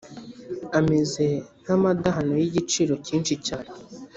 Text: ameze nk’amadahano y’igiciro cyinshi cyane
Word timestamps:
ameze 0.79 1.25
nk’amadahano 1.61 2.33
y’igiciro 2.41 2.93
cyinshi 3.05 3.33
cyane 3.47 3.71